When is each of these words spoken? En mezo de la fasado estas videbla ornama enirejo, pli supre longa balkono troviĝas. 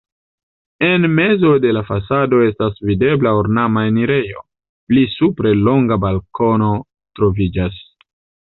En 0.85 1.03
mezo 1.17 1.51
de 1.65 1.73
la 1.77 1.83
fasado 1.89 2.39
estas 2.45 2.81
videbla 2.91 3.35
ornama 3.41 3.85
enirejo, 3.91 4.43
pli 4.93 5.05
supre 5.19 5.53
longa 5.69 6.03
balkono 6.07 6.75
troviĝas. 7.21 7.83